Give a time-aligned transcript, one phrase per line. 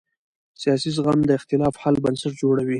[0.61, 2.69] سیاسي زغم د اختلاف حل بنسټ جوړوي